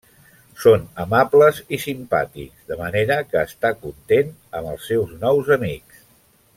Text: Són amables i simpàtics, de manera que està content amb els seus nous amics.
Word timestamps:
Són 0.61 0.85
amables 1.03 1.59
i 1.77 1.79
simpàtics, 1.83 2.63
de 2.71 2.79
manera 2.81 3.19
que 3.33 3.45
està 3.51 3.71
content 3.87 4.35
amb 4.61 4.73
els 4.75 4.89
seus 4.93 5.13
nous 5.27 5.57
amics. 5.59 6.03